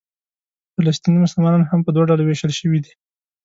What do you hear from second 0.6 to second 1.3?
فلسطیني